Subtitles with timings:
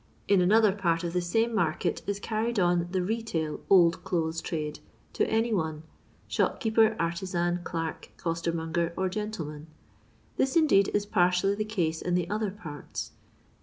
[0.27, 4.79] In another part of the same market is carried on the rttttil old clothes trade
[5.13, 5.83] to any one—
[6.27, 9.67] rshop keeper, artisan, clerk, costermonger, or gentlemen.
[10.37, 13.11] This indeed, is partially the case in the other parts.